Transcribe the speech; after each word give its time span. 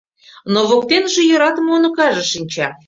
Но 0.53 0.59
воктеныже 0.69 1.21
йӧратыме 1.29 1.69
уныкаже 1.75 2.23
шинча. 2.31 2.67